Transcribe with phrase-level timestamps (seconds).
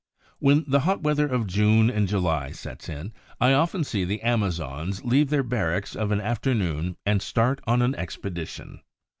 [0.39, 5.03] When the hot weather of June and July sets in, I often see the Amazons
[5.03, 8.81] leave their barracks of an afternoon and start on an expedition.